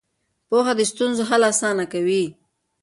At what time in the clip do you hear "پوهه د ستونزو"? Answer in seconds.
0.49-1.23